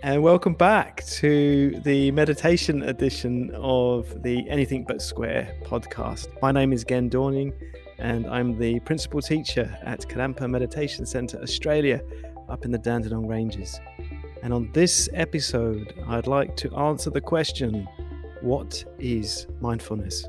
and 0.00 0.22
welcome 0.22 0.52
back 0.52 1.02
to 1.06 1.70
the 1.82 2.10
meditation 2.10 2.82
edition 2.82 3.50
of 3.54 4.22
the 4.22 4.48
Anything 4.48 4.84
But 4.84 5.00
Square 5.00 5.56
podcast. 5.64 6.28
My 6.42 6.52
name 6.52 6.72
is 6.74 6.84
Gen 6.84 7.08
Dornying, 7.08 7.54
and 7.98 8.26
I'm 8.26 8.58
the 8.58 8.78
principal 8.80 9.22
teacher 9.22 9.74
at 9.82 10.00
Kadampa 10.00 10.50
Meditation 10.50 11.06
Centre 11.06 11.40
Australia 11.40 12.02
up 12.50 12.66
in 12.66 12.70
the 12.70 12.78
Dandenong 12.78 13.26
Ranges. 13.26 13.80
And 14.42 14.52
on 14.52 14.70
this 14.72 15.08
episode, 15.14 15.94
I'd 16.06 16.26
like 16.26 16.56
to 16.56 16.76
answer 16.76 17.08
the 17.08 17.22
question 17.22 17.88
what 18.42 18.84
is 18.98 19.46
mindfulness? 19.60 20.26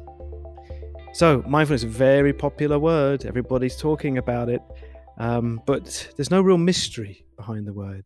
So, 1.11 1.43
mindfulness 1.45 1.84
is 1.84 1.93
a 1.93 1.97
very 1.97 2.31
popular 2.31 2.79
word, 2.79 3.25
everybody's 3.25 3.75
talking 3.75 4.18
about 4.18 4.47
it, 4.47 4.61
um, 5.18 5.61
but 5.65 6.13
there's 6.15 6.31
no 6.31 6.41
real 6.41 6.57
mystery 6.57 7.25
behind 7.36 7.68
the 7.68 7.73
word, 7.73 8.05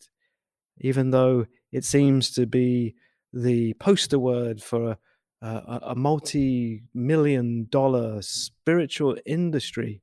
even 0.81 1.11
though 1.11 1.45
it 1.71 1.85
seems 1.85 2.31
to 2.31 2.45
be 2.45 2.95
the 3.31 3.73
poster 3.75 4.19
word 4.19 4.61
for 4.61 4.91
a, 4.91 4.97
a, 5.41 5.79
a 5.87 5.95
multi 5.95 6.83
million 6.93 7.67
dollar 7.69 8.21
spiritual 8.21 9.15
industry. 9.25 10.01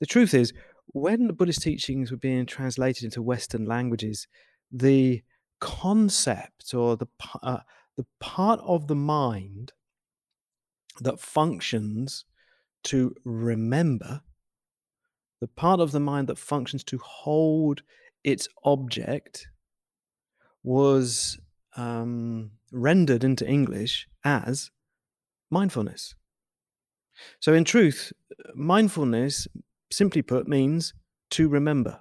The 0.00 0.06
truth 0.06 0.34
is, 0.34 0.52
when 0.86 1.26
the 1.26 1.32
Buddhist 1.32 1.62
teachings 1.62 2.10
were 2.10 2.16
being 2.16 2.46
translated 2.46 3.04
into 3.04 3.20
Western 3.20 3.66
languages, 3.66 4.26
the 4.70 5.22
concept 5.60 6.72
or 6.72 6.96
the 6.96 7.06
uh, 7.42 7.58
the 7.96 8.06
part 8.20 8.60
of 8.62 8.86
the 8.86 8.94
mind 8.94 9.72
that 11.00 11.18
functions 11.18 12.24
to 12.84 13.14
remember, 13.24 14.20
the 15.40 15.48
part 15.48 15.80
of 15.80 15.92
the 15.92 16.00
mind 16.00 16.28
that 16.28 16.38
functions 16.38 16.84
to 16.84 16.98
hold 16.98 17.82
its 18.22 18.48
object, 18.64 19.48
was 20.68 21.38
um, 21.78 22.50
rendered 22.70 23.24
into 23.24 23.48
English 23.48 24.06
as 24.22 24.70
mindfulness. 25.50 26.14
So, 27.40 27.54
in 27.54 27.64
truth, 27.64 28.12
mindfulness, 28.54 29.48
simply 29.90 30.20
put, 30.20 30.46
means 30.46 30.92
to 31.30 31.48
remember. 31.48 32.00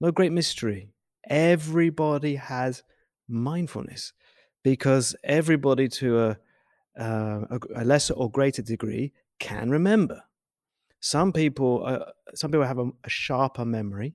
No 0.00 0.10
great 0.10 0.32
mystery. 0.32 0.88
Everybody 1.28 2.36
has 2.36 2.82
mindfulness 3.28 4.14
because 4.64 5.14
everybody 5.22 5.88
to 5.88 6.20
a, 6.20 6.38
uh, 6.98 7.58
a, 7.76 7.84
lesser 7.84 8.14
or 8.14 8.30
greater 8.30 8.62
degree 8.62 9.12
can 9.40 9.68
remember. 9.68 10.22
Some 11.00 11.34
people, 11.34 11.84
uh, 11.84 12.12
some 12.34 12.50
people 12.50 12.66
have 12.66 12.78
a, 12.78 12.88
a 13.04 13.10
sharper 13.10 13.66
memory 13.66 14.14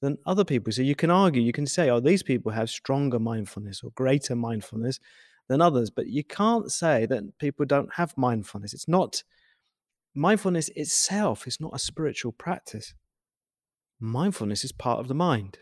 than 0.00 0.18
other 0.26 0.44
people. 0.44 0.72
So 0.72 0.82
you 0.82 0.94
can 0.94 1.10
argue, 1.10 1.42
you 1.42 1.52
can 1.52 1.66
say, 1.66 1.90
oh, 1.90 2.00
these 2.00 2.22
people 2.22 2.52
have 2.52 2.70
stronger 2.70 3.18
mindfulness 3.18 3.82
or 3.82 3.90
greater 3.92 4.36
mindfulness 4.36 5.00
than 5.48 5.60
others, 5.60 5.90
but 5.90 6.08
you 6.08 6.24
can't 6.24 6.70
say 6.70 7.06
that 7.06 7.38
people 7.38 7.64
don't 7.64 7.92
have 7.94 8.16
mindfulness. 8.16 8.74
It's 8.74 8.88
not 8.88 9.22
mindfulness 10.14 10.70
itself 10.70 11.46
is 11.46 11.60
not 11.60 11.74
a 11.74 11.78
spiritual 11.78 12.32
practice. 12.32 12.94
Mindfulness 14.00 14.64
is 14.64 14.72
part 14.72 15.00
of 15.00 15.08
the 15.08 15.14
mind. 15.14 15.58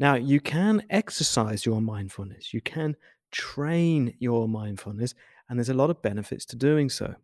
Now, 0.00 0.14
you 0.14 0.40
can 0.40 0.84
exercise 0.90 1.66
your 1.66 1.80
mindfulness. 1.80 2.54
You 2.54 2.60
can 2.60 2.96
train 3.32 4.14
your 4.18 4.48
mindfulness, 4.48 5.14
and 5.48 5.58
there's 5.58 5.68
a 5.68 5.74
lot 5.74 5.90
of 5.90 6.02
benefits 6.02 6.44
to 6.46 6.56
doing 6.56 6.88
so. 6.88 7.14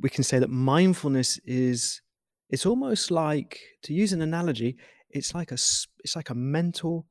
We 0.00 0.10
can 0.10 0.24
say 0.24 0.38
that 0.38 0.50
mindfulness 0.50 1.38
is 1.44 2.00
it's 2.48 2.66
almost 2.66 3.10
like 3.10 3.60
to 3.82 3.94
use 3.94 4.12
an 4.12 4.22
analogy, 4.22 4.76
it's 5.10 5.34
like 5.34 5.50
a 5.50 5.54
it's 5.54 6.16
like 6.16 6.30
a 6.30 6.34
mental 6.34 7.06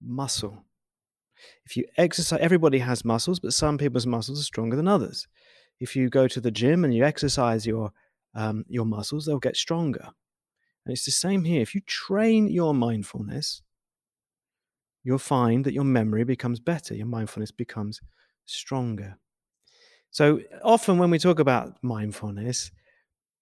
muscle. 0.00 0.64
If 1.64 1.76
you 1.76 1.84
exercise, 1.96 2.40
everybody 2.40 2.78
has 2.78 3.04
muscles, 3.04 3.38
but 3.38 3.54
some 3.54 3.78
people's 3.78 4.06
muscles 4.06 4.40
are 4.40 4.44
stronger 4.44 4.76
than 4.76 4.88
others. 4.88 5.28
If 5.80 5.94
you 5.94 6.08
go 6.08 6.26
to 6.26 6.40
the 6.40 6.50
gym 6.50 6.84
and 6.84 6.94
you 6.94 7.04
exercise 7.04 7.66
your 7.66 7.92
um, 8.34 8.64
your 8.68 8.84
muscles, 8.84 9.26
they'll 9.26 9.38
get 9.38 9.56
stronger. 9.56 10.08
And 10.84 10.92
it's 10.92 11.04
the 11.04 11.10
same 11.10 11.44
here. 11.44 11.60
If 11.60 11.74
you 11.74 11.80
train 11.82 12.48
your 12.48 12.74
mindfulness, 12.74 13.62
you'll 15.04 15.18
find 15.18 15.64
that 15.64 15.74
your 15.74 15.84
memory 15.84 16.24
becomes 16.24 16.60
better, 16.60 16.94
your 16.94 17.06
mindfulness 17.06 17.50
becomes 17.50 18.00
stronger. 18.46 19.18
So 20.10 20.40
often 20.62 20.98
when 20.98 21.10
we 21.10 21.18
talk 21.18 21.38
about 21.38 21.76
mindfulness, 21.82 22.70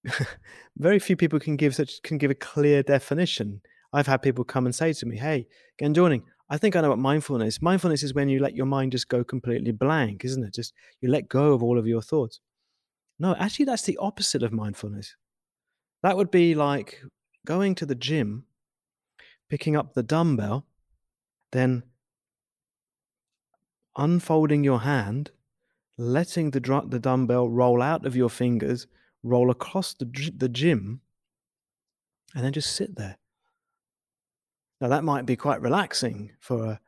very 0.77 0.99
few 0.99 1.17
people 1.17 1.39
can 1.39 1.57
give 1.57 1.75
such 1.75 2.03
can 2.03 2.19
give 2.19 2.31
a 2.31 2.35
clear 2.35 2.83
definition. 2.83 3.61
I've 3.93 4.07
had 4.07 4.23
people 4.23 4.45
come 4.45 4.67
and 4.67 4.75
say 4.75 4.93
to 4.93 5.07
me, 5.07 5.17
"Hey, 5.17 5.47
Gen 5.79 5.95
Dornying, 5.95 6.23
I 6.51 6.59
think 6.59 6.77
I 6.77 6.81
know 6.81 6.91
what 6.91 6.99
mindfulness. 6.99 7.63
Mindfulness 7.63 8.03
is 8.03 8.15
when 8.15 8.29
you 8.29 8.41
let 8.41 8.55
your 8.55 8.67
mind 8.67 8.93
just 8.93 9.09
go 9.09 9.25
completely 9.25 9.73
blank, 9.73 10.25
isn't 10.25 10.45
it? 10.45 10.55
Just 10.55 10.73
you 11.01 11.11
let 11.11 11.29
go 11.29 11.53
of 11.53 11.63
all 11.63 11.79
of 11.79 11.87
your 11.87 12.03
thoughts." 12.03 12.41
No, 13.19 13.35
actually, 13.37 13.65
that's 13.65 13.83
the 13.83 13.97
opposite 13.97 14.43
of 14.43 14.53
mindfulness. 14.53 15.17
That 16.03 16.17
would 16.17 16.31
be 16.31 16.55
like 16.55 17.03
going 17.47 17.75
to 17.77 17.87
the 17.87 17.95
gym, 17.95 18.45
picking 19.49 19.77
up 19.77 19.95
the 19.95 20.03
dumbbell, 20.03 20.67
then 21.53 21.85
unfolding 23.97 24.65
your 24.65 24.81
hand, 24.81 25.31
letting 25.97 26.51
the, 26.51 26.61
the 26.89 26.99
dumbbell 26.99 27.49
roll 27.49 27.81
out 27.81 28.05
of 28.05 28.15
your 28.15 28.29
fingers, 28.29 28.87
roll 29.27 29.51
across 29.51 29.95
the, 29.95 30.31
the 30.37 30.49
gym, 30.49 31.01
and 32.35 32.45
then 32.45 32.53
just 32.53 32.75
sit 32.75 32.97
there. 32.97 33.19
Now, 34.81 34.89
that 34.89 35.05
might 35.05 35.27
be 35.27 35.37
quite 35.37 35.63
relaxing 35.63 36.33
for 36.41 36.65
a, 36.65 36.81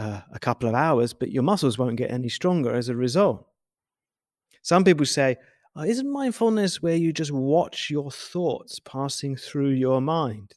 uh, 0.00 0.20
a 0.32 0.38
couple 0.38 0.68
of 0.68 0.74
hours, 0.74 1.12
but 1.12 1.30
your 1.30 1.42
muscles 1.42 1.78
won't 1.78 1.96
get 1.96 2.10
any 2.10 2.28
stronger 2.28 2.74
as 2.74 2.88
a 2.88 2.96
result. 2.96 3.46
Some 4.62 4.84
people 4.84 5.06
say, 5.06 5.36
oh, 5.74 5.82
Isn't 5.82 6.10
mindfulness 6.10 6.82
where 6.82 6.96
you 6.96 7.12
just 7.12 7.32
watch 7.32 7.90
your 7.90 8.10
thoughts 8.10 8.78
passing 8.80 9.36
through 9.36 9.70
your 9.70 10.00
mind? 10.00 10.54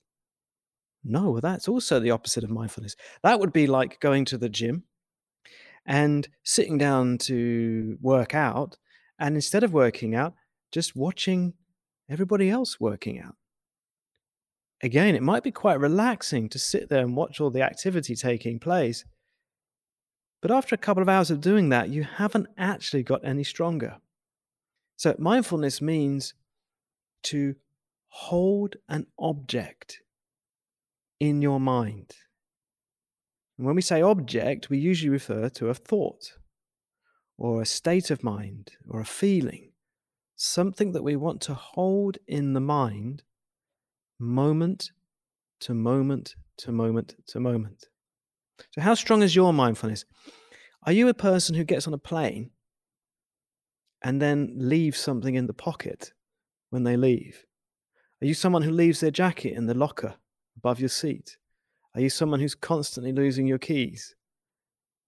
No, 1.03 1.39
that's 1.39 1.67
also 1.67 1.99
the 1.99 2.11
opposite 2.11 2.43
of 2.43 2.49
mindfulness. 2.49 2.95
That 3.23 3.39
would 3.39 3.53
be 3.53 3.67
like 3.67 3.99
going 3.99 4.25
to 4.25 4.37
the 4.37 4.49
gym 4.49 4.83
and 5.85 6.27
sitting 6.43 6.77
down 6.77 7.19
to 7.19 7.97
work 8.01 8.33
out. 8.33 8.77
And 9.19 9.35
instead 9.35 9.63
of 9.63 9.71
working 9.71 10.15
out, 10.15 10.33
just 10.75 10.93
watching 10.93 11.53
everybody 12.09 12.49
else 12.49 12.81
working 12.81 13.17
out. 13.17 13.37
Again, 14.83 15.15
it 15.15 15.23
might 15.23 15.41
be 15.41 15.49
quite 15.51 15.79
relaxing 15.79 16.49
to 16.49 16.59
sit 16.59 16.89
there 16.89 16.99
and 16.99 17.15
watch 17.15 17.39
all 17.39 17.49
the 17.49 17.61
activity 17.61 18.13
taking 18.13 18.59
place. 18.59 19.05
But 20.41 20.51
after 20.51 20.75
a 20.75 20.77
couple 20.77 21.01
of 21.01 21.07
hours 21.07 21.31
of 21.31 21.39
doing 21.39 21.69
that, 21.69 21.87
you 21.87 22.03
haven't 22.03 22.47
actually 22.57 23.03
got 23.03 23.23
any 23.23 23.45
stronger. 23.45 23.99
So, 24.97 25.15
mindfulness 25.17 25.81
means 25.81 26.33
to 27.23 27.55
hold 28.09 28.75
an 28.89 29.07
object 29.17 30.01
in 31.21 31.41
your 31.41 31.61
mind. 31.61 32.11
And 33.57 33.65
when 33.65 33.77
we 33.77 33.81
say 33.81 34.01
object, 34.01 34.69
we 34.69 34.77
usually 34.77 35.09
refer 35.09 35.47
to 35.47 35.69
a 35.69 35.73
thought 35.73 36.33
or 37.37 37.61
a 37.61 37.65
state 37.65 38.11
of 38.11 38.25
mind 38.25 38.73
or 38.89 38.99
a 38.99 39.05
feeling 39.05 39.71
something 40.35 40.91
that 40.91 41.03
we 41.03 41.15
want 41.15 41.41
to 41.41 41.53
hold 41.53 42.17
in 42.27 42.53
the 42.53 42.59
mind 42.59 43.23
moment 44.19 44.91
to 45.61 45.73
moment 45.73 46.35
to 46.57 46.71
moment 46.71 47.15
to 47.27 47.39
moment. 47.39 47.85
So, 48.73 48.81
how 48.81 48.93
strong 48.93 49.21
is 49.21 49.35
your 49.35 49.53
mindfulness? 49.53 50.05
Are 50.83 50.91
you 50.91 51.07
a 51.07 51.13
person 51.13 51.55
who 51.55 51.63
gets 51.63 51.87
on 51.87 51.93
a 51.93 51.97
plane 51.97 52.51
and 54.03 54.21
then 54.21 54.53
leaves 54.55 54.99
something 54.99 55.35
in 55.35 55.47
the 55.47 55.53
pocket 55.53 56.13
when 56.69 56.83
they 56.83 56.95
leave? 56.95 57.45
Are 58.21 58.27
you 58.27 58.33
someone 58.33 58.61
who 58.61 58.71
leaves 58.71 58.99
their 58.99 59.11
jacket 59.11 59.53
in 59.53 59.65
the 59.65 59.73
locker 59.73 60.15
above 60.57 60.79
your 60.79 60.89
seat? 60.89 61.37
Are 61.95 62.01
you 62.01 62.09
someone 62.09 62.39
who's 62.39 62.55
constantly 62.55 63.11
losing 63.11 63.47
your 63.47 63.57
keys? 63.57 64.15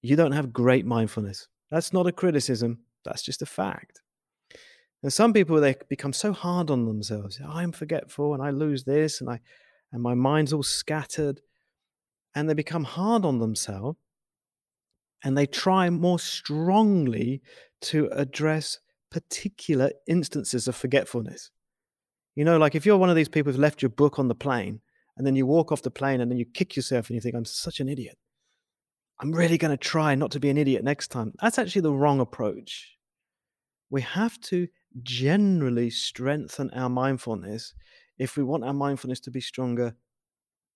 You 0.01 0.15
don't 0.15 0.31
have 0.31 0.53
great 0.53 0.85
mindfulness. 0.85 1.47
That's 1.69 1.93
not 1.93 2.07
a 2.07 2.11
criticism, 2.11 2.79
that's 3.03 3.21
just 3.21 3.41
a 3.41 3.45
fact. 3.45 4.01
And 5.03 5.13
some 5.13 5.33
people 5.33 5.59
they 5.59 5.75
become 5.89 6.13
so 6.13 6.33
hard 6.33 6.69
on 6.69 6.85
themselves. 6.85 7.39
I'm 7.47 7.71
forgetful 7.71 8.33
and 8.33 8.41
I 8.41 8.49
lose 8.49 8.83
this 8.83 9.21
and 9.21 9.29
I 9.29 9.39
and 9.91 10.01
my 10.01 10.15
mind's 10.15 10.53
all 10.53 10.63
scattered. 10.63 11.41
And 12.35 12.49
they 12.49 12.53
become 12.53 12.83
hard 12.83 13.25
on 13.25 13.39
themselves 13.39 13.97
and 15.23 15.37
they 15.37 15.45
try 15.45 15.89
more 15.89 16.19
strongly 16.19 17.41
to 17.81 18.09
address 18.11 18.79
particular 19.11 19.91
instances 20.07 20.67
of 20.67 20.75
forgetfulness. 20.75 21.51
You 22.35 22.45
know, 22.45 22.57
like 22.57 22.75
if 22.75 22.85
you're 22.85 22.97
one 22.97 23.09
of 23.09 23.15
these 23.15 23.29
people 23.29 23.51
who's 23.51 23.59
left 23.59 23.81
your 23.81 23.89
book 23.89 24.19
on 24.19 24.27
the 24.27 24.35
plane 24.35 24.81
and 25.17 25.25
then 25.25 25.35
you 25.35 25.47
walk 25.47 25.71
off 25.71 25.81
the 25.81 25.89
plane 25.89 26.21
and 26.21 26.29
then 26.29 26.37
you 26.37 26.45
kick 26.45 26.75
yourself 26.75 27.09
and 27.09 27.15
you 27.15 27.21
think, 27.21 27.35
I'm 27.35 27.45
such 27.45 27.79
an 27.79 27.89
idiot. 27.89 28.17
I'm 29.19 29.31
really 29.31 29.57
going 29.57 29.71
to 29.71 29.77
try 29.77 30.13
not 30.13 30.31
to 30.31 30.39
be 30.39 30.49
an 30.49 30.57
idiot 30.57 30.83
next 30.83 31.07
time. 31.07 31.33
That's 31.41 31.57
actually 31.57 31.81
the 31.81 31.93
wrong 31.93 32.19
approach. 32.19 32.95
We 33.89 34.01
have 34.01 34.39
to 34.41 34.67
generally 35.03 35.89
strengthen 35.89 36.69
our 36.71 36.89
mindfulness 36.89 37.73
if 38.17 38.37
we 38.37 38.43
want 38.43 38.63
our 38.63 38.73
mindfulness 38.73 39.19
to 39.21 39.31
be 39.31 39.41
stronger 39.41 39.95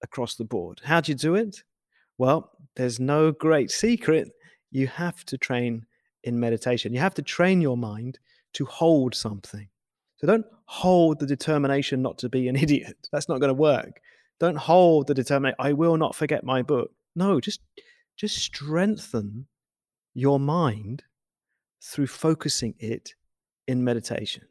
across 0.03 0.35
the 0.35 0.45
board. 0.45 0.81
How 0.83 1.01
do 1.01 1.11
you 1.11 1.17
do 1.17 1.35
it? 1.35 1.63
Well, 2.17 2.51
there's 2.75 2.99
no 2.99 3.31
great 3.31 3.71
secret. 3.71 4.29
You 4.71 4.87
have 4.87 5.25
to 5.25 5.37
train 5.37 5.85
in 6.23 6.39
meditation. 6.39 6.93
You 6.93 6.99
have 6.99 7.15
to 7.15 7.21
train 7.21 7.61
your 7.61 7.77
mind 7.77 8.19
to 8.53 8.65
hold 8.65 9.15
something. 9.15 9.67
So 10.17 10.27
don't 10.27 10.45
hold 10.65 11.19
the 11.19 11.25
determination 11.25 12.01
not 12.01 12.17
to 12.19 12.29
be 12.29 12.47
an 12.47 12.55
idiot. 12.65 13.09
That's 13.11 13.29
not 13.29 13.39
going 13.39 13.49
to 13.49 13.55
work. 13.55 13.99
Don't 14.39 14.57
hold 14.57 15.07
the 15.07 15.13
determination, 15.13 15.55
I 15.59 15.73
will 15.73 15.97
not 15.97 16.15
forget 16.15 16.43
my 16.43 16.61
book. 16.61 16.91
No, 17.15 17.39
just 17.39 17.61
just 18.17 18.37
strengthen 18.37 19.47
your 20.13 20.39
mind 20.39 21.03
through 21.81 22.07
focusing 22.07 22.75
it 22.79 23.13
in 23.71 23.83
meditation. 23.83 24.43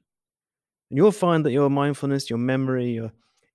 And 0.90 0.96
you'll 0.96 1.12
find 1.12 1.44
that 1.44 1.52
your 1.52 1.70
mindfulness, 1.70 2.28
your 2.28 2.38
memory, 2.38 2.90
your 2.90 3.12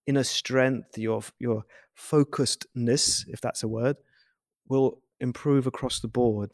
inner 0.07 0.23
strength, 0.23 0.97
your 0.97 1.21
your 1.39 1.65
focusedness, 1.97 3.25
if 3.27 3.41
that's 3.41 3.63
a 3.63 3.67
word, 3.67 3.97
will 4.67 5.01
improve 5.19 5.67
across 5.67 5.99
the 5.99 6.07
board. 6.07 6.51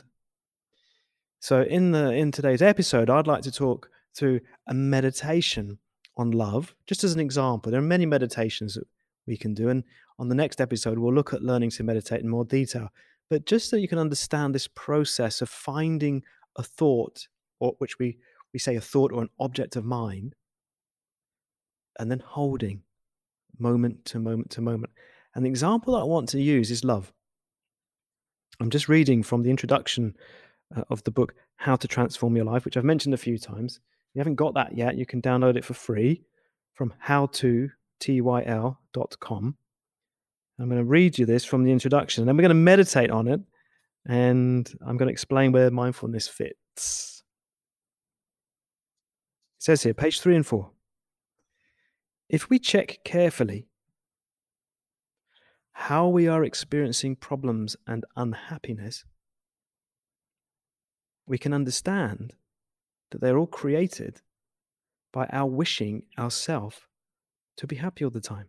So 1.40 1.62
in 1.62 1.92
the 1.92 2.12
in 2.12 2.32
today's 2.32 2.62
episode, 2.62 3.10
I'd 3.10 3.28
like 3.28 3.44
to 3.44 3.52
talk 3.52 3.90
through 4.16 4.42
a 4.68 4.74
meditation 4.74 5.78
on 6.18 6.32
love, 6.32 6.76
just 6.86 7.04
as 7.04 7.14
an 7.14 7.20
example. 7.20 7.72
There 7.72 7.80
are 7.80 7.84
many 7.84 8.06
meditations 8.06 8.76
that 8.76 8.88
we 9.28 9.38
can 9.38 9.54
do, 9.54 9.70
and 9.70 9.84
on 10.20 10.30
the 10.30 10.36
next 10.36 10.62
episode, 10.62 11.00
we'll 11.00 11.14
look 11.14 11.34
at 11.34 11.44
learning 11.44 11.72
to 11.72 11.84
meditate 11.84 12.22
in 12.22 12.30
more 12.30 12.46
detail. 12.46 12.90
But 13.30 13.46
just 13.46 13.70
so 13.70 13.78
you 13.78 13.88
can 13.88 13.98
understand 13.98 14.54
this 14.54 14.68
process 14.68 15.42
of 15.42 15.50
finding 15.50 16.24
a 16.58 16.64
thought, 16.64 17.28
or 17.60 17.76
which 17.80 17.98
we 17.98 18.18
we 18.54 18.60
say 18.60 18.76
a 18.76 18.82
thought 18.82 19.12
or 19.12 19.22
an 19.22 19.30
object 19.40 19.76
of 19.76 19.86
mind, 19.86 20.36
and 22.00 22.10
then 22.10 22.20
holding 22.20 22.84
moment 23.58 24.06
to 24.06 24.20
moment 24.20 24.50
to 24.52 24.62
moment. 24.62 24.94
And 25.36 25.46
the 25.46 25.50
example 25.50 25.96
I 25.96 26.04
want 26.04 26.30
to 26.30 26.42
use 26.42 26.72
is 26.72 26.84
love. 26.84 27.14
I'm 28.60 28.70
just 28.70 28.90
reading 28.90 29.24
from 29.24 29.44
the 29.44 29.50
introduction 29.50 30.16
uh, 30.76 30.84
of 30.90 31.04
the 31.04 31.12
book 31.12 31.34
How 31.56 31.76
to 31.76 31.88
Transform 31.88 32.36
Your 32.36 32.46
Life, 32.46 32.66
which 32.66 32.78
I've 32.78 32.84
mentioned 32.84 33.14
a 33.14 33.18
few 33.18 33.38
times. 33.38 33.80
If 34.10 34.16
you 34.16 34.20
haven't 34.20 34.36
got 34.36 34.54
that 34.56 34.78
yet, 34.78 34.98
you 34.98 35.06
can 35.06 35.22
download 35.22 35.56
it 35.56 35.66
for 35.66 35.74
free 35.74 36.24
from 36.74 36.94
howtotyl.com. 37.06 39.56
I'm 40.60 40.70
going 40.70 40.78
to 40.78 40.86
read 40.86 41.18
you 41.18 41.26
this 41.26 41.44
from 41.44 41.64
the 41.64 41.72
introduction, 41.72 42.22
and 42.22 42.28
then 42.28 42.38
we're 42.38 42.44
going 42.44 42.50
to 42.50 42.56
meditate 42.56 43.10
on 43.10 43.28
it, 43.28 43.42
and 44.06 44.72
I'm 44.86 44.98
going 44.98 45.08
to 45.08 45.14
explain 45.14 45.52
where 45.52 45.72
mindfulness 45.72 46.28
fits. 46.28 47.21
It 49.62 49.66
says 49.66 49.84
here, 49.84 49.94
page 49.94 50.20
three 50.20 50.36
and 50.36 50.44
four. 50.44 50.72
If 52.28 52.50
we 52.50 52.58
check 52.58 52.98
carefully 53.04 53.68
how 55.74 56.08
we 56.08 56.28
are 56.28 56.44
experiencing 56.44 57.16
problems 57.16 57.76
and 57.86 58.04
unhappiness, 58.16 59.06
we 61.28 61.38
can 61.38 61.54
understand 61.54 62.34
that 63.12 63.22
they're 63.22 63.38
all 63.38 63.46
created 63.46 64.22
by 65.14 65.28
our 65.28 65.46
wishing 65.46 66.06
ourselves 66.18 66.80
to 67.58 67.68
be 67.68 67.76
happy 67.76 68.04
all 68.04 68.10
the 68.10 68.20
time. 68.20 68.48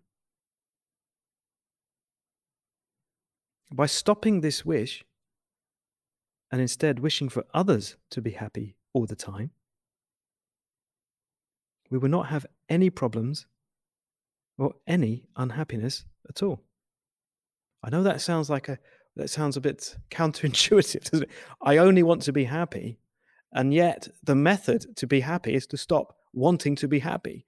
By 3.70 3.84
stopping 3.84 4.40
this 4.40 4.64
wish 4.64 5.04
and 6.50 6.62
instead 6.62 7.00
wishing 7.00 7.28
for 7.28 7.44
others 7.52 7.98
to 8.12 8.22
be 8.22 8.30
happy 8.30 8.76
all 8.94 9.04
the 9.04 9.14
time, 9.14 9.50
we 11.92 11.98
will 11.98 12.08
not 12.08 12.28
have 12.28 12.46
any 12.70 12.88
problems 12.88 13.46
or 14.56 14.74
any 14.86 15.28
unhappiness 15.36 16.06
at 16.26 16.42
all. 16.42 16.62
I 17.84 17.90
know 17.90 18.02
that 18.02 18.22
sounds 18.22 18.48
like 18.48 18.70
a 18.70 18.78
that 19.14 19.28
sounds 19.28 19.58
a 19.58 19.60
bit 19.60 19.94
counterintuitive, 20.10 21.04
doesn't 21.10 21.24
it? 21.24 21.30
I 21.60 21.76
only 21.76 22.02
want 22.02 22.22
to 22.22 22.32
be 22.32 22.44
happy, 22.44 22.98
and 23.52 23.74
yet 23.74 24.08
the 24.24 24.34
method 24.34 24.96
to 24.96 25.06
be 25.06 25.20
happy 25.20 25.54
is 25.54 25.66
to 25.66 25.76
stop 25.76 26.16
wanting 26.32 26.76
to 26.76 26.88
be 26.88 26.98
happy. 26.98 27.44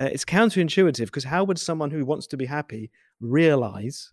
Uh, 0.00 0.06
it's 0.06 0.24
counterintuitive 0.24 1.06
because 1.06 1.24
how 1.24 1.44
would 1.44 1.58
someone 1.58 1.92
who 1.92 2.04
wants 2.04 2.26
to 2.26 2.36
be 2.36 2.46
happy 2.46 2.90
realize 3.20 4.12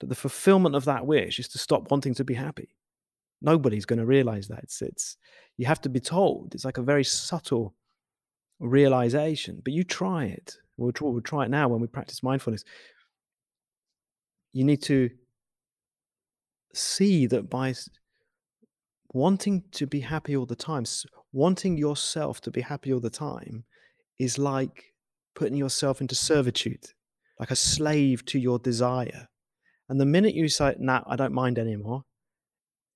that 0.00 0.06
the 0.06 0.14
fulfillment 0.14 0.74
of 0.74 0.86
that 0.86 1.06
wish 1.06 1.38
is 1.38 1.48
to 1.48 1.58
stop 1.58 1.90
wanting 1.90 2.14
to 2.14 2.24
be 2.24 2.34
happy? 2.34 2.74
Nobody's 3.42 3.84
going 3.84 3.98
to 3.98 4.06
realize 4.06 4.48
that. 4.48 4.60
It's, 4.62 4.80
it's 4.80 5.18
you 5.58 5.66
have 5.66 5.82
to 5.82 5.90
be 5.90 6.00
told. 6.00 6.54
It's 6.54 6.64
like 6.64 6.78
a 6.78 6.82
very 6.82 7.04
subtle 7.04 7.74
realization, 8.60 9.60
but 9.64 9.72
you 9.72 9.84
try 9.84 10.24
it. 10.24 10.56
We'll 10.76 10.92
try, 10.92 11.08
we'll 11.08 11.20
try 11.20 11.44
it 11.44 11.50
now 11.50 11.68
when 11.68 11.80
we 11.80 11.86
practice 11.86 12.22
mindfulness. 12.22 12.64
You 14.52 14.64
need 14.64 14.82
to 14.82 15.10
see 16.72 17.26
that 17.26 17.48
by 17.50 17.74
wanting 19.12 19.62
to 19.72 19.86
be 19.86 20.00
happy 20.00 20.36
all 20.36 20.46
the 20.46 20.56
time, 20.56 20.84
wanting 21.32 21.76
yourself 21.76 22.40
to 22.42 22.50
be 22.50 22.60
happy 22.60 22.92
all 22.92 23.00
the 23.00 23.10
time, 23.10 23.64
is 24.18 24.38
like 24.38 24.94
putting 25.34 25.56
yourself 25.56 26.00
into 26.00 26.14
servitude, 26.14 26.84
like 27.38 27.50
a 27.50 27.56
slave 27.56 28.24
to 28.26 28.38
your 28.38 28.58
desire. 28.58 29.28
And 29.88 30.00
the 30.00 30.06
minute 30.06 30.34
you 30.34 30.48
say, 30.48 30.74
nah, 30.78 31.02
I 31.06 31.16
don't 31.16 31.34
mind 31.34 31.58
anymore, 31.58 32.04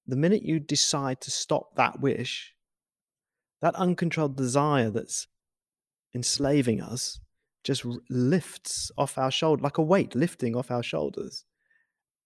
the 0.06 0.16
minute 0.16 0.42
you 0.42 0.58
decide 0.58 1.20
to 1.20 1.30
stop 1.30 1.76
that 1.76 2.00
wish, 2.00 2.54
that 3.60 3.74
uncontrolled 3.74 4.36
desire 4.36 4.90
that's 4.90 5.26
enslaving 6.14 6.80
us 6.80 7.20
just 7.64 7.84
lifts 8.08 8.90
off 8.96 9.18
our 9.18 9.30
shoulder 9.30 9.62
like 9.62 9.78
a 9.78 9.82
weight 9.82 10.14
lifting 10.14 10.56
off 10.56 10.70
our 10.70 10.82
shoulders. 10.82 11.44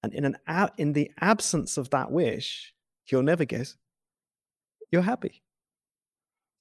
And 0.03 0.15
in 0.15 0.25
an 0.25 0.37
in 0.79 0.93
the 0.93 1.11
absence 1.21 1.77
of 1.77 1.91
that 1.91 2.11
wish 2.11 2.75
you'll 3.07 3.23
never 3.23 3.45
guess 3.45 3.77
you're 4.91 5.03
happy. 5.03 5.43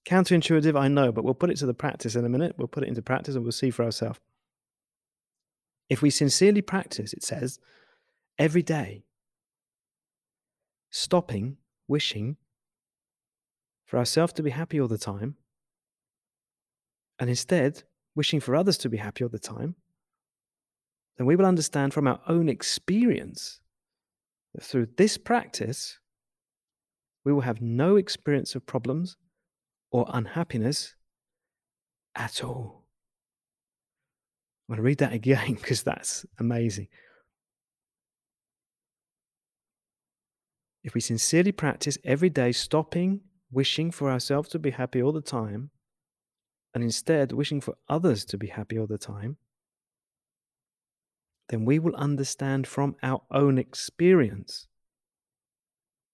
Counterintuitive 0.08 0.80
i 0.80 0.88
know 0.88 1.12
but 1.12 1.24
we'll 1.24 1.34
put 1.34 1.52
it 1.52 1.58
to 1.58 1.66
the 1.66 1.74
practice 1.74 2.16
in 2.16 2.26
a 2.26 2.30
minute. 2.30 2.56
We'll 2.58 2.68
put 2.68 2.84
it 2.84 2.90
into 2.90 3.02
practice 3.02 3.36
and 3.36 3.44
we'll 3.44 3.52
see 3.52 3.70
for 3.72 3.84
ourselves. 3.84 4.20
If 5.90 6.02
we 6.02 6.10
sincerely 6.10 6.62
practice 6.62 7.14
it 7.14 7.24
says 7.24 7.60
every 8.40 8.64
day 8.64 9.06
stopping 10.90 11.58
wishing 11.88 12.38
for 13.86 13.98
ourselves 13.98 14.34
to 14.34 14.44
be 14.44 14.50
happy 14.50 14.80
all 14.80 14.88
the 14.88 14.98
time 14.98 15.36
and 17.20 17.30
instead 17.30 17.84
wishing 18.16 18.40
for 18.40 18.56
others 18.56 18.78
to 18.80 18.90
be 18.90 18.98
happy 18.98 19.24
all 19.24 19.30
the 19.30 19.40
time, 19.40 19.76
then 21.18 21.28
we 21.28 21.36
will 21.36 21.46
understand 21.46 21.94
from 21.94 22.08
our 22.08 22.20
own 22.28 22.50
experience 22.50 23.60
that 24.54 24.64
through 24.64 24.88
this 24.98 25.18
practice, 25.18 26.00
we 27.24 27.32
will 27.32 27.42
have 27.42 27.62
no 27.62 27.96
experience 27.96 28.56
of 28.56 28.66
problems 28.66 29.18
or 29.92 30.06
unhappiness 30.10 30.96
at 32.16 32.44
all. 32.44 32.86
I'm 34.68 34.76
going 34.76 34.78
to 34.78 34.84
read 34.84 34.98
that 35.00 35.14
again 35.22 35.54
because 35.54 35.84
that's 35.84 36.26
amazing. 36.40 36.88
If 40.84 40.96
we 40.96 41.02
sincerely 41.02 41.52
practice 41.52 41.98
every 42.04 42.30
day, 42.30 42.52
stopping 42.52 43.22
wishing 43.52 43.92
for 43.92 44.10
ourselves 44.10 44.50
to 44.50 44.60
be 44.60 44.72
happy 44.72 45.02
all 45.02 45.12
the 45.12 45.22
time, 45.22 45.70
and 46.74 46.84
instead 46.84 47.32
wishing 47.32 47.62
for 47.62 47.76
others 47.90 48.26
to 48.26 48.38
be 48.38 48.48
happy 48.48 48.78
all 48.78 48.88
the 48.88 48.98
time, 48.98 49.38
then 51.50 51.66
we 51.66 51.80
will 51.80 51.96
understand 51.96 52.66
from 52.66 52.96
our 53.04 53.22
own 53.30 53.58
experience 53.58 54.68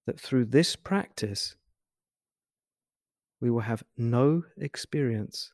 that 0.07 0.19
through 0.19 0.45
this 0.45 0.75
practice, 0.75 1.55
we 3.39 3.51
will 3.51 3.61
have 3.61 3.83
no 3.97 4.43
experience 4.57 5.53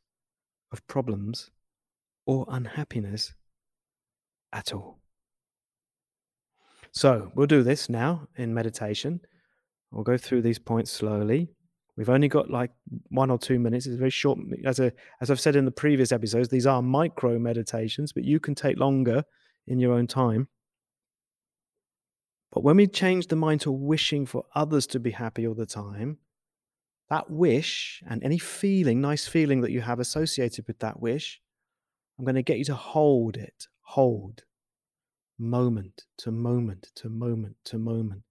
of 0.72 0.86
problems 0.88 1.52
or 2.26 2.46
unhappiness 2.48 3.34
at 4.54 4.74
all. 4.74 5.00
So, 6.94 7.32
we'll 7.34 7.48
do 7.48 7.64
this 7.64 7.90
now 7.90 8.28
in 8.38 8.54
meditation. 8.54 9.22
We'll 9.92 10.04
go 10.04 10.16
through 10.16 10.44
these 10.44 10.60
points 10.60 10.92
slowly. 10.92 11.50
We've 11.96 12.10
only 12.10 12.28
got 12.28 12.50
like 12.50 12.72
one 13.10 13.30
or 13.30 13.38
two 13.38 13.60
minutes. 13.60 13.86
It's 13.86 13.98
very 13.98 14.10
short. 14.10 14.40
As 14.66 14.80
a 14.80 14.92
as 15.22 15.30
I've 15.30 15.40
said 15.40 15.56
in 15.56 15.66
the 15.66 15.72
previous 15.72 16.12
episodes, 16.12 16.50
these 16.50 16.66
are 16.66 16.82
micro 16.82 17.38
meditations, 17.38 18.12
but 18.14 18.24
you 18.24 18.40
can 18.40 18.56
take 18.56 18.80
longer 18.80 19.24
in 19.68 19.80
your 19.80 19.94
own 19.94 20.08
time. 20.08 20.48
But 22.52 22.64
when 22.64 22.78
we 22.78 22.88
change 22.88 23.28
the 23.28 23.36
mind 23.36 23.62
to 23.62 23.72
wishing 23.72 24.26
for 24.26 24.44
others 24.54 24.86
to 24.88 25.00
be 25.00 25.12
happy 25.12 25.48
all 25.48 25.56
the 25.56 25.66
time, 25.66 26.18
that 27.10 27.30
wish 27.30 28.02
and 28.08 28.24
any 28.24 28.38
feeling, 28.38 29.02
nice 29.02 29.28
feeling 29.28 29.62
that 29.62 29.72
you 29.72 29.82
have 29.82 30.00
associated 30.00 30.68
with 30.68 30.80
that 30.80 31.00
wish, 31.00 31.42
I'm 32.18 32.26
going 32.26 32.36
to 32.36 32.44
get 32.44 32.60
you 32.60 32.66
to 32.66 32.76
hold 32.76 33.38
it, 33.38 33.68
hold 33.82 34.44
moment 35.40 36.04
to 36.20 36.32
moment 36.32 36.92
to 36.96 37.10
moment 37.10 37.56
to 37.66 37.78
moment. 37.78 38.24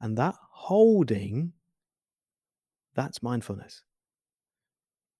And 0.00 0.16
that 0.18 0.36
holding 0.52 1.52
that's 2.94 3.22
mindfulness. 3.22 3.82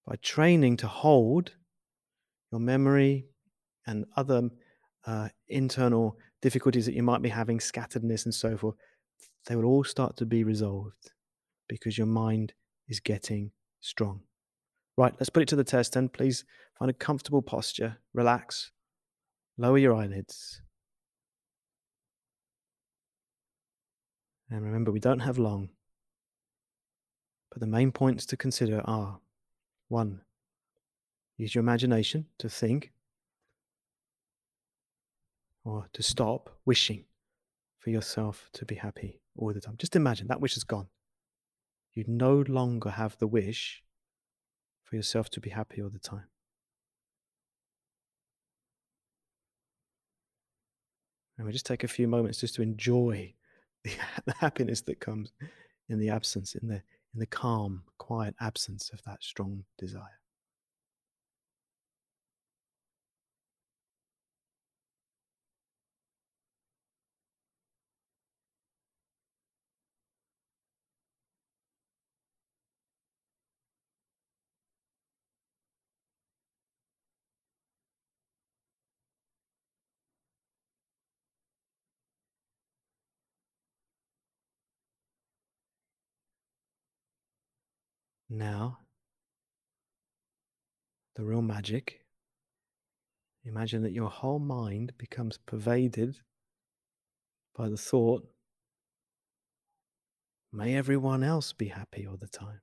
By 0.07 0.17
training 0.23 0.77
to 0.79 0.87
hold 0.87 1.53
your 2.53 2.61
memory 2.61 3.27
and 3.87 4.05
other 4.17 4.51
uh, 5.07 5.29
internal 5.49 6.19
difficulties 6.43 6.87
that 6.87 6.95
you 6.95 7.03
might 7.03 7.23
be 7.23 7.29
having, 7.29 7.59
scatteredness 7.59 8.25
and 8.25 8.35
so 8.35 8.57
forth, 8.57 8.77
they 9.47 9.57
will 9.57 9.65
all 9.65 9.85
start 9.85 10.17
to 10.19 10.27
be 10.27 10.45
resolved 10.45 11.13
because 11.69 11.99
your 11.99 12.07
mind 12.07 12.53
is 12.89 13.01
getting 13.01 13.51
strong. 13.81 14.21
Right, 14.97 15.15
let's 15.19 15.31
put 15.31 15.43
it 15.43 15.49
to 15.49 15.57
the 15.57 15.65
test 15.65 15.95
then. 15.95 16.09
Please 16.09 16.45
find 16.79 16.91
a 16.91 16.95
comfortable 16.95 17.43
posture, 17.43 17.99
relax, 18.13 18.71
lower 19.59 19.79
your 19.79 19.95
eyelids. 19.95 20.63
And 24.51 24.63
remember, 24.63 24.93
we 24.93 25.01
don't 25.01 25.21
have 25.21 25.39
long. 25.39 25.71
But 27.55 27.61
the 27.61 27.69
main 27.69 27.93
points 27.93 28.27
to 28.27 28.37
consider 28.37 28.83
are 28.85 29.21
one, 29.87 30.23
use 31.37 31.55
your 31.55 31.63
imagination 31.63 32.27
to 32.39 32.49
think 32.49 32.91
or 35.65 35.87
to 35.93 36.03
stop 36.03 36.51
wishing 36.65 37.05
for 37.79 37.91
yourself 37.91 38.51
to 38.55 38.65
be 38.65 38.75
happy 38.75 39.21
all 39.37 39.53
the 39.53 39.61
time. 39.61 39.77
Just 39.79 39.95
imagine 39.95 40.27
that 40.27 40.41
wish 40.41 40.57
is 40.57 40.65
gone. 40.65 40.89
You 41.93 42.05
no 42.09 42.45
longer 42.49 42.91
have 42.91 43.17
the 43.19 43.29
wish 43.29 43.85
for 44.83 44.97
yourself 44.97 45.31
to 45.31 45.41
be 45.41 45.51
happy 45.51 45.81
all 45.81 45.91
the 45.91 46.01
time. 46.01 46.27
And 51.39 51.47
we 51.47 51.53
just 51.53 51.67
take 51.67 51.85
a 51.85 51.89
few 51.89 52.09
moments 52.09 52.41
just 52.41 52.57
to 52.57 52.63
enjoy 52.63 53.35
the, 53.85 53.93
the 54.25 54.35
happiness 54.41 54.81
that 54.83 54.99
comes 54.99 55.31
in 55.89 56.01
the 56.01 56.09
absence, 56.09 56.57
in 56.57 56.67
the 56.67 56.83
in 57.15 57.21
the 57.21 57.27
calm, 57.27 57.85
quiet 57.97 58.35
absence 58.41 58.91
of 58.93 59.03
that 59.05 59.23
strong 59.23 59.65
desire. 59.79 60.21
Now, 88.29 88.79
the 91.17 91.25
real 91.25 91.43
magic. 91.43 92.01
Imagine 93.45 93.83
that 93.83 93.93
your 93.93 94.09
whole 94.09 94.39
mind 94.39 94.93
becomes 94.97 95.39
pervaded 95.39 96.17
by 97.55 97.69
the 97.69 97.77
thought, 97.77 98.27
may 100.53 100.75
everyone 100.75 101.23
else 101.23 101.53
be 101.53 101.69
happy 101.69 102.07
all 102.07 102.17
the 102.17 102.27
time. 102.27 102.61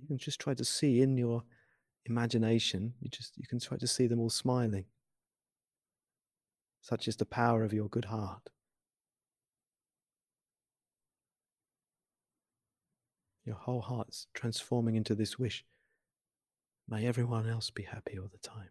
You 0.00 0.06
can 0.08 0.18
just 0.18 0.40
try 0.40 0.52
to 0.54 0.64
see 0.64 1.00
in 1.00 1.16
your 1.16 1.44
imagination, 2.04 2.94
you 3.00 3.08
just 3.08 3.32
you 3.38 3.46
can 3.48 3.58
try 3.60 3.78
to 3.78 3.86
see 3.86 4.06
them 4.06 4.20
all 4.20 4.30
smiling. 4.30 4.84
Such 6.82 7.08
is 7.08 7.16
the 7.16 7.24
power 7.24 7.64
of 7.64 7.72
your 7.72 7.88
good 7.88 8.06
heart. 8.06 8.50
Your 13.44 13.56
whole 13.56 13.82
heart's 13.82 14.26
transforming 14.32 14.96
into 14.96 15.14
this 15.14 15.38
wish. 15.38 15.64
May 16.88 17.06
everyone 17.06 17.48
else 17.48 17.70
be 17.70 17.82
happy 17.82 18.18
all 18.18 18.28
the 18.30 18.38
time. 18.38 18.70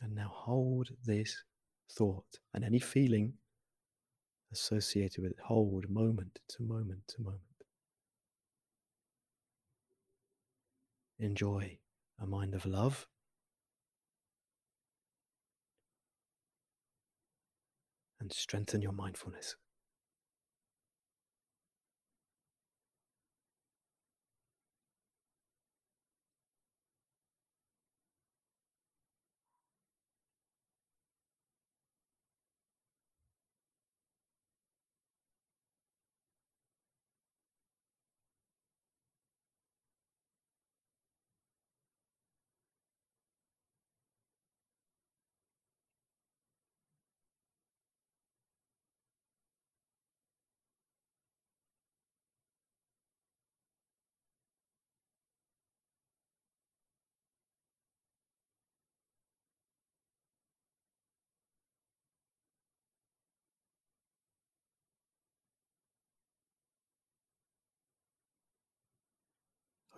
And 0.00 0.14
now 0.14 0.30
hold 0.32 0.88
this 1.04 1.44
thought 1.90 2.38
and 2.54 2.64
any 2.64 2.78
feeling 2.78 3.34
associated 4.52 5.22
with 5.22 5.32
it. 5.32 5.38
Hold 5.44 5.90
moment 5.90 6.38
to 6.48 6.62
moment 6.62 7.02
to 7.08 7.22
moment. 7.22 7.42
Enjoy 11.18 11.78
a 12.20 12.26
mind 12.26 12.54
of 12.54 12.66
love. 12.66 13.06
And 18.20 18.32
strengthen 18.32 18.82
your 18.82 18.92
mindfulness. 18.92 19.56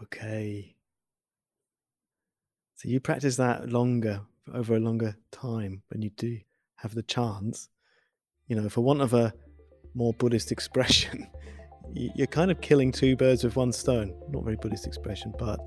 Okay. 0.02 0.76
So 2.76 2.88
you 2.88 3.00
practice 3.00 3.37
that 3.37 3.69
longer, 3.69 4.23
over 4.52 4.75
a 4.75 4.80
longer 4.80 5.16
time 5.30 5.83
when 5.88 6.00
you 6.00 6.11
do 6.16 6.38
have 6.76 6.95
the 6.95 7.02
chance. 7.02 7.69
You 8.47 8.57
know, 8.57 8.69
for 8.69 8.80
want 8.80 9.02
of 9.02 9.12
a 9.12 9.35
more 9.95 10.14
Buddhist 10.14 10.50
expression, 10.57 11.28
you're 11.92 12.26
kind 12.26 12.50
of 12.50 12.61
killing 12.61 12.92
two 12.92 13.16
birds 13.16 13.45
with 13.45 13.57
one 13.57 13.73
stone. 13.73 14.14
Not 14.30 14.45
very 14.45 14.57
Buddhist 14.57 14.87
expression, 14.87 15.35
but 15.38 15.61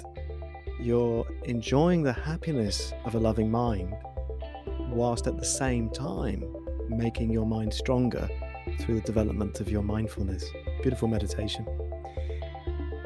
you're 0.82 1.26
enjoying 1.44 2.02
the 2.02 2.14
happiness 2.14 2.94
of 3.06 3.16
a 3.16 3.20
loving 3.20 3.52
mind 3.52 3.94
whilst 4.90 5.28
at 5.28 5.38
the 5.38 5.46
same 5.46 5.90
time 5.90 6.44
making 6.90 7.32
your 7.32 7.46
mind 7.46 7.74
stronger 7.74 8.28
through 8.80 8.96
the 8.96 9.02
development 9.02 9.60
of 9.60 9.70
your 9.70 9.82
mindfulness. 9.82 10.46
Beautiful 10.82 11.08
meditation. 11.08 11.66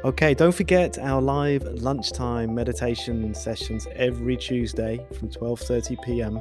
Okay, 0.07 0.33
don't 0.33 0.55
forget 0.55 0.97
our 0.99 1.21
live 1.21 1.63
lunchtime 1.63 2.55
meditation 2.55 3.33
sessions 3.33 3.87
every 3.93 4.37
Tuesday 4.37 5.05
from 5.19 5.27
12:30 5.27 6.01
p.m. 6.01 6.37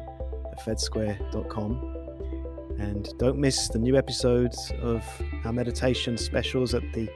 at 0.52 0.64
fedsquare.com. 0.64 2.76
And 2.78 3.08
don't 3.18 3.38
miss 3.38 3.66
the 3.66 3.80
new 3.80 3.96
episodes 3.96 4.72
of 4.80 5.02
our 5.44 5.52
meditation 5.52 6.16
specials 6.16 6.74
at 6.74 6.82
the 6.92 7.08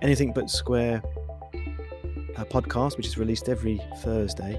Anything 0.00 0.32
But 0.32 0.48
Square 0.48 1.02
uh, 2.34 2.46
podcast, 2.46 2.96
which 2.96 3.06
is 3.06 3.18
released 3.18 3.50
every 3.50 3.78
Thursday. 3.98 4.58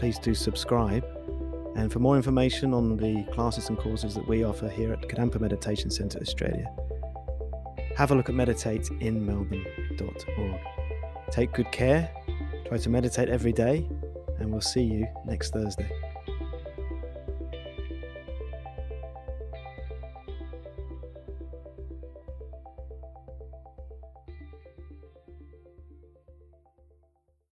Please 0.00 0.18
do 0.18 0.34
subscribe. 0.34 1.06
And 1.76 1.92
for 1.92 2.00
more 2.00 2.16
information 2.16 2.74
on 2.74 2.96
the 2.96 3.22
classes 3.32 3.68
and 3.68 3.78
courses 3.78 4.16
that 4.16 4.26
we 4.26 4.42
offer 4.42 4.68
here 4.68 4.92
at 4.92 5.02
Kadampa 5.02 5.40
Meditation 5.40 5.88
Centre 5.88 6.18
Australia, 6.18 6.68
have 7.96 8.10
a 8.10 8.14
look 8.14 8.28
at 8.28 8.34
meditateinmelbourne.org. 8.34 10.60
Take 11.30 11.52
good 11.52 11.70
care, 11.72 12.10
try 12.66 12.78
to 12.78 12.90
meditate 12.90 13.28
every 13.28 13.52
day, 13.52 13.88
and 14.38 14.50
we'll 14.50 14.60
see 14.60 14.82
you 14.82 15.06
next 15.26 15.52
Thursday. 15.52 15.88